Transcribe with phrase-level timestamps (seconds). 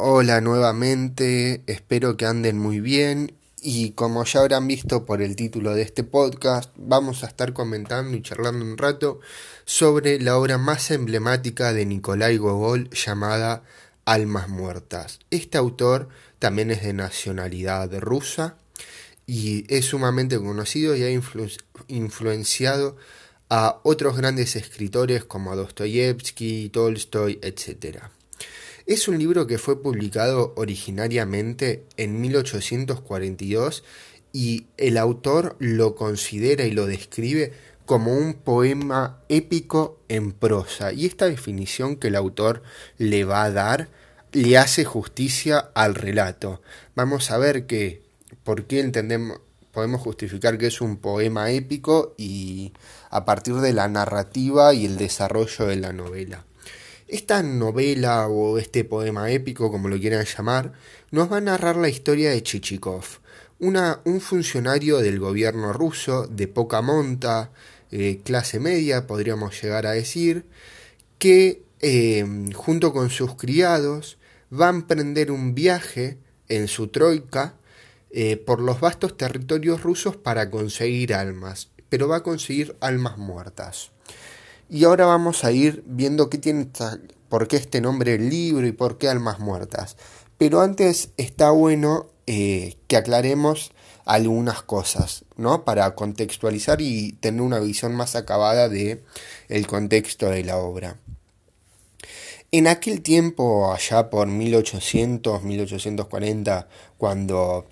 [0.00, 5.74] Hola nuevamente, espero que anden muy bien y como ya habrán visto por el título
[5.74, 9.18] de este podcast, vamos a estar comentando y charlando un rato
[9.64, 13.64] sobre la obra más emblemática de Nikolai Gogol llamada
[14.04, 15.18] Almas Muertas.
[15.32, 18.56] Este autor también es de nacionalidad rusa
[19.26, 21.10] y es sumamente conocido y ha
[21.88, 22.96] influenciado
[23.50, 28.10] a otros grandes escritores como Dostoyevsky, Tolstoy, etc.
[28.88, 33.84] Es un libro que fue publicado originariamente en 1842
[34.32, 37.52] y el autor lo considera y lo describe
[37.84, 40.94] como un poema épico en prosa.
[40.94, 42.62] Y esta definición que el autor
[42.96, 43.90] le va a dar
[44.32, 46.62] le hace justicia al relato.
[46.94, 48.00] Vamos a ver que
[48.42, 52.72] por qué entendemos podemos justificar que es un poema épico y
[53.10, 56.47] a partir de la narrativa y el desarrollo de la novela.
[57.08, 60.74] Esta novela o este poema épico, como lo quieran llamar,
[61.10, 63.04] nos va a narrar la historia de Chichikov,
[63.58, 67.50] un funcionario del gobierno ruso de poca monta,
[67.90, 70.44] eh, clase media, podríamos llegar a decir,
[71.18, 74.18] que eh, junto con sus criados
[74.52, 77.54] va a emprender un viaje en su troika
[78.10, 83.92] eh, por los vastos territorios rusos para conseguir almas, pero va a conseguir almas muertas.
[84.70, 86.68] Y ahora vamos a ir viendo qué tiene
[87.28, 89.96] por qué este nombre del libro y por qué almas muertas.
[90.36, 93.72] Pero antes está bueno eh, que aclaremos
[94.04, 95.64] algunas cosas, ¿no?
[95.64, 99.02] Para contextualizar y tener una visión más acabada de
[99.48, 100.96] el contexto de la obra.
[102.50, 107.66] En aquel tiempo, allá por 1800, 1840, cuando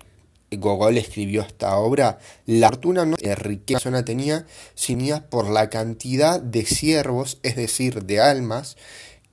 [0.51, 4.45] Gogol escribió esta obra, la fortuna no de riqueza tenía,
[4.75, 8.77] sino por la cantidad de siervos, es decir, de almas,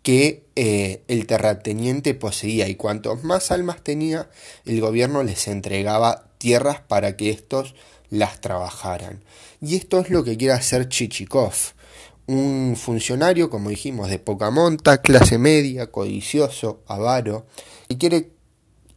[0.02, 2.68] que eh, el terrateniente poseía.
[2.68, 4.28] Y cuantos más almas tenía,
[4.66, 7.74] el gobierno les entregaba tierras para que estos
[8.10, 9.22] las trabajaran.
[9.60, 11.54] Y esto es lo que quiere hacer Chichikov,
[12.26, 17.46] un funcionario, como dijimos, de poca monta, clase media, codicioso, avaro,
[17.88, 18.30] y quiere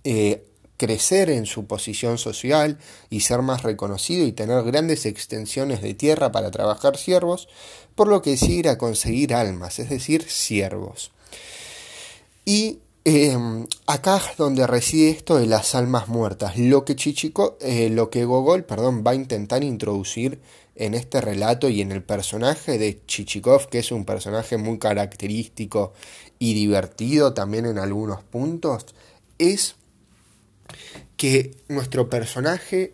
[0.04, 0.47] eh,
[0.78, 2.78] crecer en su posición social
[3.10, 7.50] y ser más reconocido y tener grandes extensiones de tierra para trabajar siervos,
[7.96, 11.12] por lo que decide ir a conseguir almas, es decir, siervos.
[12.46, 17.90] Y em, acá es donde reside esto de las almas muertas, lo que Chichico, eh,
[17.90, 20.40] lo que Gogol, perdón, va a intentar introducir
[20.76, 25.94] en este relato y en el personaje de Chichikov, que es un personaje muy característico
[26.38, 28.86] y divertido también en algunos puntos,
[29.40, 29.76] es
[31.16, 32.94] que nuestro personaje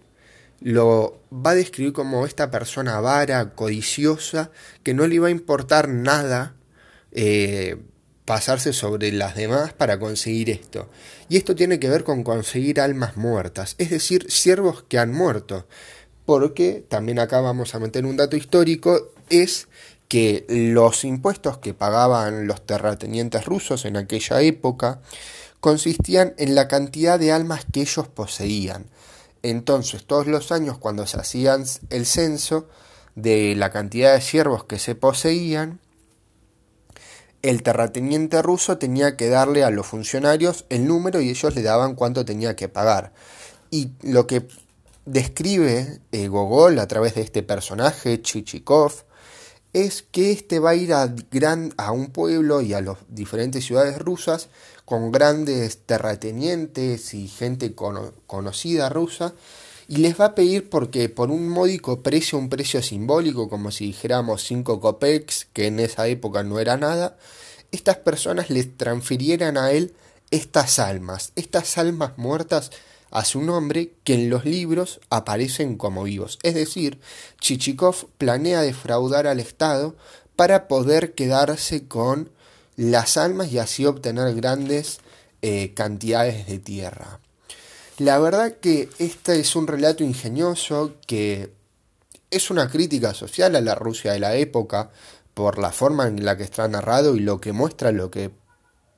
[0.59, 4.49] lo va a describir como esta persona vara, codiciosa,
[4.81, 6.55] que no le va a importar nada
[7.11, 7.77] eh,
[8.25, 10.89] pasarse sobre las demás para conseguir esto.
[11.27, 15.67] Y esto tiene que ver con conseguir almas muertas, es decir, siervos que han muerto.
[16.25, 19.67] Porque también acá vamos a meter un dato histórico, es
[20.07, 25.01] que los impuestos que pagaban los terratenientes rusos en aquella época
[25.63, 28.87] consistían en la cantidad de almas que ellos poseían.
[29.43, 32.67] Entonces, todos los años cuando se hacían el censo
[33.15, 35.79] de la cantidad de siervos que se poseían,
[37.43, 41.95] el terrateniente ruso tenía que darle a los funcionarios el número y ellos le daban
[41.95, 43.13] cuánto tenía que pagar.
[43.71, 44.45] Y lo que
[45.05, 49.05] describe eh, Gogol a través de este personaje, Chichikov,
[49.73, 53.65] es que éste va a ir a, gran, a un pueblo y a las diferentes
[53.65, 54.49] ciudades rusas
[54.85, 59.33] con grandes terratenientes y gente conocida rusa
[59.87, 63.87] y les va a pedir porque por un módico precio, un precio simbólico, como si
[63.87, 67.17] dijéramos 5 copex, que en esa época no era nada,
[67.71, 69.93] estas personas les transfirieran a él
[70.31, 72.71] estas almas, estas almas muertas
[73.13, 76.39] a su nombre que en los libros aparecen como vivos.
[76.41, 76.99] Es decir,
[77.39, 79.95] Chichikov planea defraudar al Estado
[80.35, 82.31] para poder quedarse con
[82.75, 84.99] las almas y así obtener grandes
[85.43, 87.19] eh, cantidades de tierra.
[87.99, 91.53] La verdad que este es un relato ingenioso que
[92.31, 94.89] es una crítica social a la Rusia de la época
[95.35, 98.31] por la forma en la que está narrado y lo que muestra lo que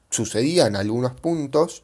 [0.09, 1.83] sucedía en algunos puntos,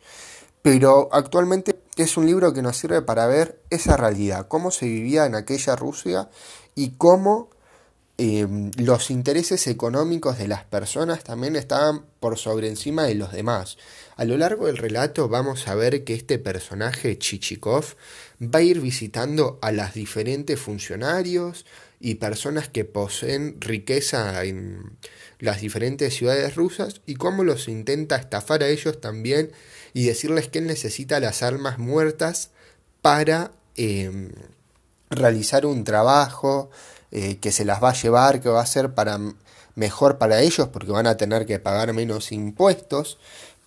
[0.61, 5.25] pero actualmente es un libro que nos sirve para ver esa realidad, cómo se vivía
[5.25, 6.29] en aquella Rusia
[6.75, 7.49] y cómo
[8.17, 13.77] em, los intereses económicos de las personas también estaban por sobre encima de los demás.
[14.15, 17.85] A lo largo del relato vamos a ver que este personaje Chichikov
[18.41, 21.65] va a ir visitando a las diferentes funcionarios
[21.99, 24.97] y personas que poseen riqueza en
[25.39, 29.51] las diferentes ciudades rusas y cómo los intenta estafar a ellos también
[29.93, 32.51] y decirles que él necesita las almas muertas
[33.01, 34.31] para em,
[35.09, 36.69] realizar un trabajo
[37.11, 39.19] eh, que se las va a llevar, que va a ser para
[39.75, 43.17] mejor para ellos porque van a tener que pagar menos impuestos,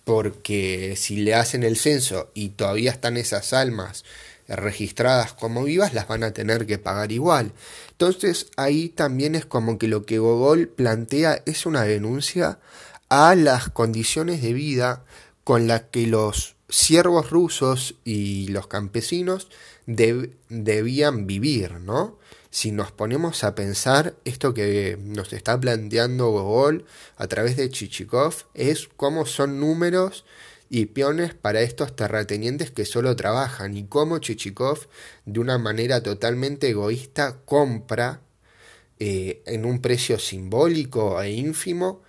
[0.03, 4.05] porque si le hacen el censo y todavía están esas almas
[4.47, 7.51] registradas como vivas, las van a tener que pagar igual.
[7.91, 12.59] Entonces ahí también es como que lo que Gogol plantea es una denuncia
[13.09, 15.03] a las condiciones de vida
[15.45, 19.47] con las que los siervos rusos y los campesinos
[19.85, 22.17] debían vivir, ¿no?
[22.49, 26.85] Si nos ponemos a pensar, esto que nos está planteando Gogol
[27.17, 30.25] a través de Chichikov es cómo son números
[30.67, 34.87] y peones para estos terratenientes que solo trabajan y cómo Chichikov
[35.25, 38.21] de una manera totalmente egoísta compra
[38.97, 42.01] eh, en un precio simbólico e ínfimo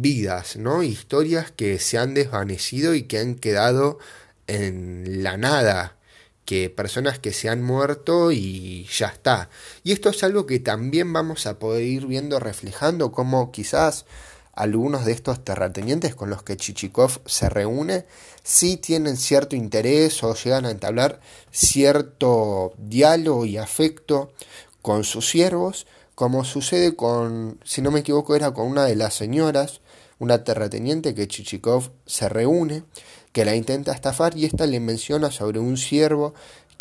[0.00, 0.82] vidas, ¿no?
[0.82, 3.98] Historias que se han desvanecido y que han quedado
[4.46, 5.96] en la nada,
[6.44, 9.50] que personas que se han muerto y ya está.
[9.82, 14.06] Y esto es algo que también vamos a poder ir viendo reflejando como quizás
[14.52, 18.06] algunos de estos terratenientes con los que Chichikov se reúne
[18.42, 21.20] sí tienen cierto interés o llegan a entablar
[21.50, 24.32] cierto diálogo y afecto
[24.80, 29.14] con sus siervos, como sucede con, si no me equivoco, era con una de las
[29.14, 29.80] señoras,
[30.18, 32.84] una terrateniente que Chichikov se reúne,
[33.32, 36.34] que la intenta estafar y ésta le menciona sobre un siervo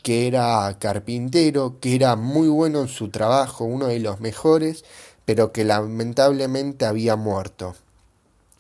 [0.04, 4.86] que era carpintero, que era muy bueno en su trabajo, uno de los mejores,
[5.26, 7.76] pero que lamentablemente había muerto.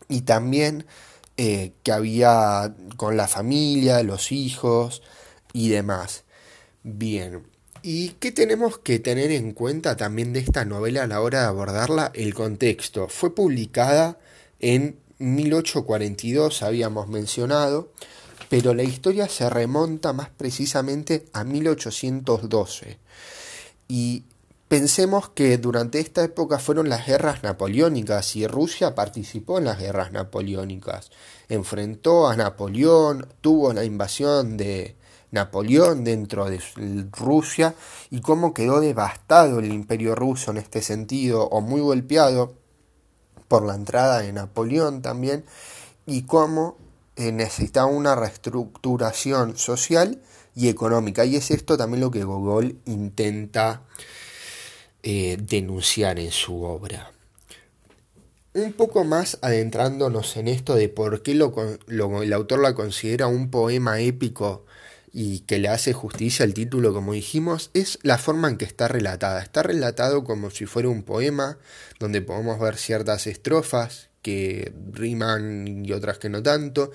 [0.09, 0.85] Y también
[1.37, 5.03] eh, que había con la familia, los hijos
[5.53, 6.23] y demás.
[6.81, 7.43] Bien.
[7.83, 11.45] ¿Y qué tenemos que tener en cuenta también de esta novela a la hora de
[11.45, 12.11] abordarla?
[12.15, 13.07] El contexto.
[13.07, 14.17] Fue publicada
[14.59, 17.91] en 1842, habíamos mencionado,
[18.49, 22.99] pero la historia se remonta más precisamente a 1812.
[23.87, 24.23] Y
[24.67, 30.11] Pensemos que durante esta época fueron las guerras napoleónicas y Rusia participó en las guerras
[30.11, 31.11] napoleónicas.
[31.49, 34.95] Enfrentó a Napoleón, tuvo la invasión de
[35.29, 36.59] Napoleón dentro de
[37.11, 37.75] Rusia
[38.09, 42.55] y cómo quedó devastado el imperio ruso en este sentido o muy golpeado
[43.47, 45.45] por la entrada de Napoleón también
[46.05, 46.77] y cómo
[47.15, 50.21] eh, necesitaba una reestructuración social
[50.55, 51.25] y económica.
[51.25, 53.81] Y es esto también lo que Gogol intenta
[55.03, 57.11] eh, denunciar en su obra.
[58.53, 61.53] Un poco más adentrándonos en esto de por qué lo,
[62.21, 64.65] el autor la considera un poema épico
[65.17, 68.89] y que le hace justicia al título, como dijimos, es la forma en que está
[68.89, 69.41] relatada.
[69.41, 71.57] Está relatado como si fuera un poema,
[72.01, 76.91] donde podemos ver ciertas estrofas que riman y otras que no tanto.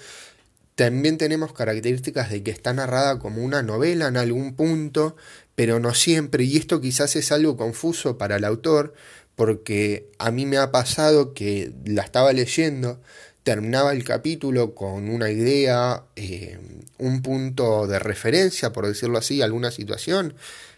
[0.75, 5.17] También tenemos características de que está narrada como una novela en algún punto,
[5.55, 8.93] pero no siempre, y esto quizás es algo confuso para el autor,
[9.35, 13.01] porque a mí me ha pasado que la estaba leyendo,
[13.43, 16.59] terminaba el capítulo con una idea, eh,
[16.99, 20.35] un punto de referencia, por decirlo así, alguna situación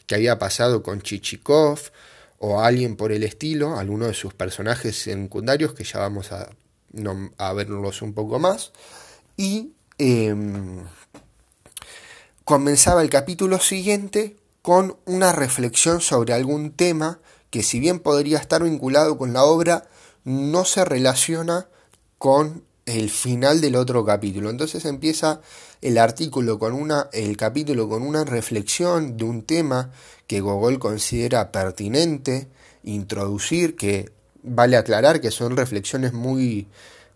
[0.06, 1.78] que había pasado con Chichikov
[2.38, 6.50] o alguien por el estilo, alguno de sus personajes secundarios, que ya vamos a,
[7.38, 8.72] a verlos un poco más,
[9.36, 10.84] y em,
[12.44, 18.62] comenzaba el capítulo siguiente con una reflexión sobre algún tema que si bien podría estar
[18.62, 19.84] vinculado con la obra,
[20.24, 21.68] no se relaciona
[22.22, 24.48] con el final del otro capítulo.
[24.48, 25.40] Entonces empieza
[25.80, 29.90] el artículo con una, el capítulo con una reflexión de un tema
[30.28, 32.46] que Gogol considera pertinente
[32.84, 34.12] introducir, que
[34.44, 36.68] vale aclarar que son reflexiones muy,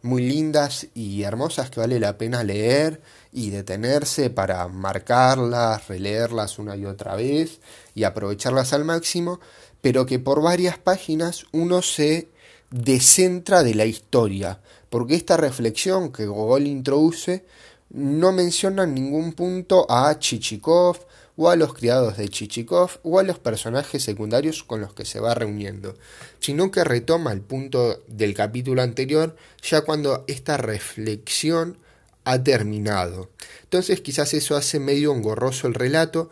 [0.03, 3.01] muy lindas y hermosas que vale la pena leer
[3.33, 7.61] y detenerse para marcarlas, releerlas una y otra vez
[7.95, 9.39] y aprovecharlas al máximo,
[9.81, 12.27] pero que por varias páginas uno se
[12.77, 17.45] descentra de la historia, porque esta reflexión que Gogol introduce
[17.91, 20.99] no menciona en ningún punto a Chichikov
[21.37, 25.21] o a los criados de Chichikov o a los personajes secundarios con los que se
[25.21, 25.95] va reuniendo,
[26.41, 31.79] sino que retoma el punto del capítulo anterior ya cuando esta reflexión
[32.25, 33.31] ha terminado.
[33.63, 36.31] Entonces quizás eso hace medio engorroso el relato,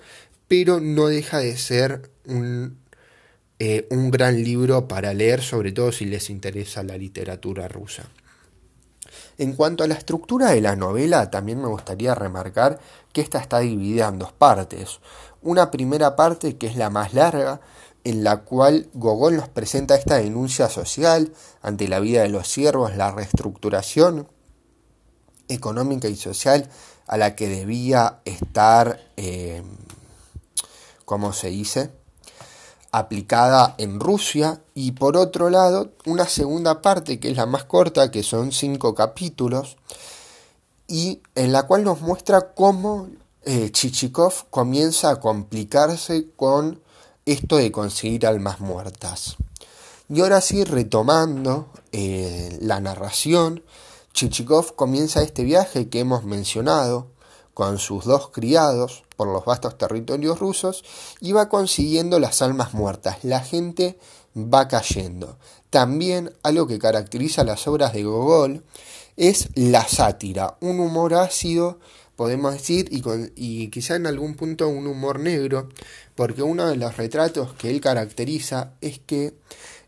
[0.48, 2.78] pero no deja de ser un,
[3.66, 8.02] eh, un gran libro para leer, sobre todo si les interesa la literatura rusa.
[9.38, 12.78] En cuanto a la estructura de la novela, también me gustaría remarcar
[13.14, 15.00] que esta está dividida en dos partes.
[15.40, 17.62] Una primera parte que es la más larga,
[18.04, 22.94] en la cual Gogol nos presenta esta denuncia social ante la vida de los siervos,
[22.96, 24.28] la reestructuración
[25.48, 26.68] económica y social
[27.06, 29.62] a la que debía estar, eh,
[31.06, 32.03] ¿cómo se dice?,
[32.96, 38.12] aplicada en Rusia y por otro lado una segunda parte que es la más corta,
[38.12, 39.76] que son cinco capítulos,
[40.86, 43.08] y en la cual nos muestra cómo
[43.42, 46.80] eh, Chichikov comienza a complicarse con
[47.26, 49.36] esto de conseguir almas muertas.
[50.08, 53.64] Y ahora sí, retomando eh, la narración,
[54.12, 57.08] Chichikov comienza este viaje que hemos mencionado
[57.54, 60.84] con sus dos criados por los vastos territorios rusos
[61.20, 63.24] y va consiguiendo las almas muertas.
[63.24, 63.98] La gente
[64.36, 65.38] va cayendo.
[65.70, 68.64] También algo que caracteriza las obras de Gogol
[69.16, 71.78] es la sátira, un humor ácido,
[72.16, 73.02] podemos decir, y,
[73.36, 75.68] y quizá en algún punto un humor negro,
[76.14, 79.34] porque uno de los retratos que él caracteriza es que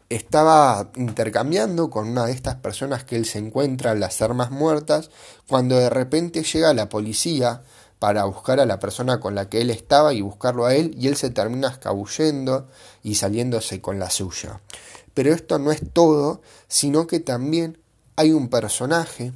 [0.09, 5.11] estaba intercambiando con una de estas personas que él se encuentra las armas muertas
[5.49, 7.63] cuando de repente llega la policía
[7.99, 11.09] para buscar a la persona con la que él estaba y buscarlo a él y
[11.09, 12.69] él se termina escabullendo
[13.03, 14.61] y saliéndose con la suya.
[15.15, 17.79] Pero esto no es todo, sino que también
[18.17, 19.33] hay un personaje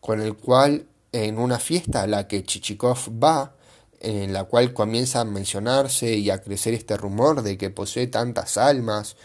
[0.00, 3.54] con el cual en una fiesta a la que Chichikov va,
[4.00, 8.58] en la cual comienza a mencionarse y a crecer este rumor de que posee tantas
[8.58, 9.16] almas,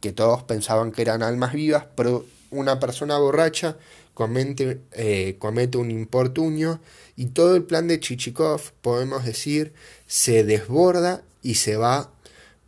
[0.00, 3.76] que todos pensaban que eran almas vivas, pero una persona borracha
[4.16, 6.80] comete, eh, comete un importunio
[7.16, 9.74] y todo el plan de Chichikov, podemos decir,
[10.06, 12.10] se desborda y se va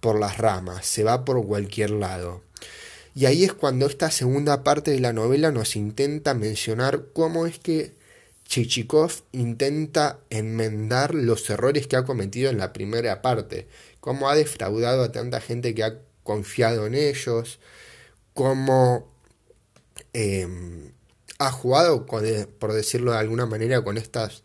[0.01, 2.43] por las ramas, se va por cualquier lado.
[3.15, 7.59] Y ahí es cuando esta segunda parte de la novela nos intenta mencionar cómo es
[7.59, 7.95] que
[8.45, 13.69] Chichikov intenta enmendar los errores que ha cometido en la primera parte,
[14.01, 17.59] cómo ha defraudado a tanta gente que ha confiado en ellos,
[18.35, 19.09] cómo
[20.13, 20.93] em,
[21.39, 24.43] ha jugado, por decirlo de alguna manera, con estas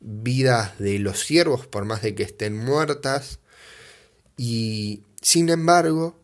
[0.00, 3.40] vidas de los siervos, por más de que estén muertas.
[4.36, 6.20] Y sin embargo,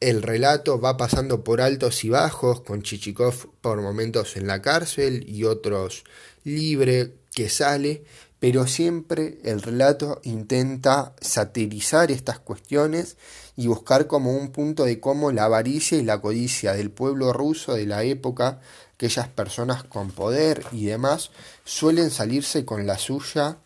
[0.00, 5.28] el relato va pasando por altos y bajos, con Chichikov por momentos en la cárcel
[5.28, 6.04] y otros
[6.44, 8.04] libre que sale,
[8.38, 13.18] pero siempre el relato intenta satirizar estas cuestiones
[13.56, 17.74] y buscar como un punto de cómo la avaricia y la codicia del pueblo ruso
[17.74, 18.60] de la época,
[19.00, 21.30] aquellas personas con poder y demás,
[21.64, 23.56] suelen salirse con la suya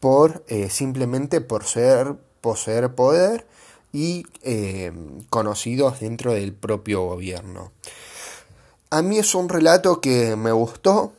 [0.00, 3.46] por eh, simplemente por ser poseer poder
[3.92, 4.92] y eh,
[5.28, 7.70] conocidos dentro del propio gobierno.
[8.90, 11.12] A mí es un relato que me gustó,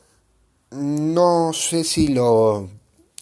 [0.72, 2.68] no sé si lo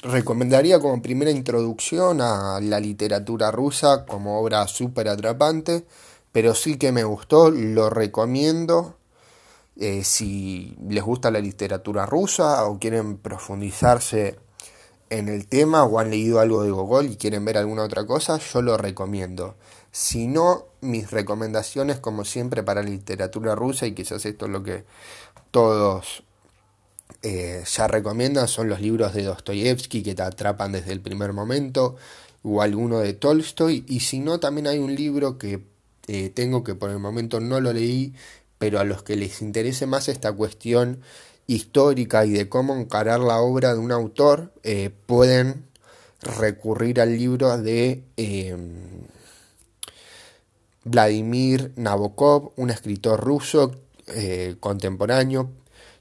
[0.02, 5.87] recomendaría como primera introducción a la literatura rusa como obra súper atrapante,
[6.33, 8.97] pero sí que me gustó, lo recomiendo.
[9.76, 14.38] Eh, si les gusta la literatura rusa o quieren profundizarse
[15.10, 18.38] en el tema o han leído algo de Gogol y quieren ver alguna otra cosa,
[18.38, 19.56] yo lo recomiendo.
[19.90, 24.62] Si no, mis recomendaciones como siempre para la literatura rusa, y quizás esto es lo
[24.62, 24.84] que
[25.50, 26.22] todos
[27.22, 31.96] eh, ya recomiendan son los libros de Dostoyevsky que te atrapan desde el primer momento
[32.42, 35.60] o alguno de Tolstoy y si no también hay un libro que
[36.06, 38.14] eh, tengo que por el momento no lo leí
[38.61, 41.00] pero a los que les interese más esta cuestión
[41.49, 45.67] histórica y de cómo encarar la obra de un autor eh, pueden
[46.23, 48.05] recurrir al libro de
[50.85, 53.75] Vladimir Nabokov, un escritor ruso
[54.61, 55.50] contemporáneo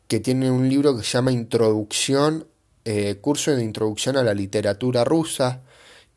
[0.09, 2.47] que tiene un libro que se llama Introducción,
[2.83, 5.61] eh, curso de introducción a la literatura rusa,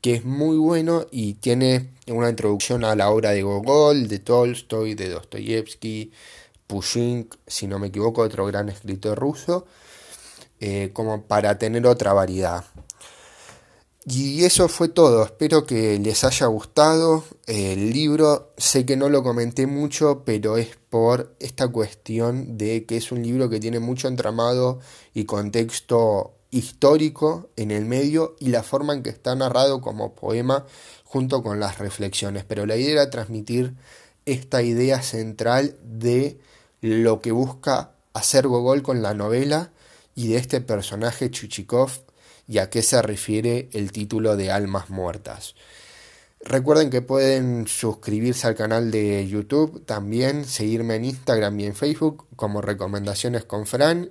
[0.03, 4.95] que es muy bueno y tiene una introducción a la obra de Gogol, de Tolstoy,
[4.95, 6.13] de Dostoyevsky,
[6.67, 9.65] Pushkin, si no me equivoco, otro gran escritor ruso,
[10.61, 12.65] eh, como para tener otra variedad.
[14.05, 19.23] Y eso fue todo, espero que les haya gustado el libro, sé que no lo
[19.23, 24.09] comenté mucho, pero es por esta cuestión de que es un libro que tiene mucho
[24.09, 24.81] entramado
[25.15, 30.65] y contexto histórico en el medio y la forma en que está narrado como poema
[31.03, 33.75] junto con las reflexiones, pero la idea era transmitir
[34.27, 36.39] esta idea central de
[36.81, 39.73] lo que busca hacer Gogol con la novela
[40.15, 41.91] y de este personaje Chuchikov
[42.47, 45.55] y a qué se refiere el título de Almas Muertas.
[46.45, 52.27] Recuerden que pueden suscribirse al canal de YouTube, también seguirme en Instagram y en Facebook
[52.37, 54.11] como recomendaciones con Fran